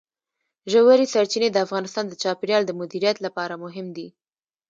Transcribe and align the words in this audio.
ژورې 0.71 1.05
سرچینې 1.13 1.49
د 1.51 1.57
افغانستان 1.65 2.05
د 2.07 2.13
چاپیریال 2.21 2.63
د 2.65 2.71
مدیریت 2.79 3.17
لپاره 3.25 3.61
مهم 3.65 3.87
دي. 3.95 4.07